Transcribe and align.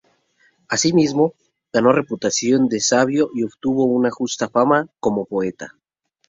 Asimismo, 0.67 1.35
ganó 1.71 1.91
reputación 1.91 2.67
de 2.69 2.79
sabio 2.79 3.29
y 3.35 3.43
obtuvo 3.43 3.85
una 3.85 4.09
justa 4.09 4.49
fama 4.49 4.89
como 4.99 5.25
poeta. 5.25 5.75